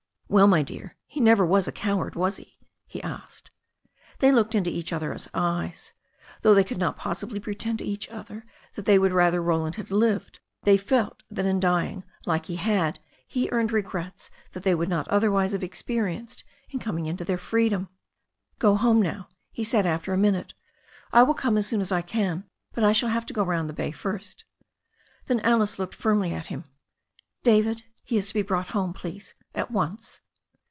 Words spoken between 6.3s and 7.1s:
Though they could not